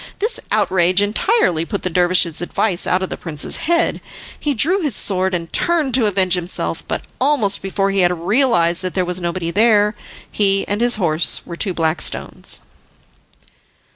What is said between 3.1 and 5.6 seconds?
the prince's head. He drew his sword, and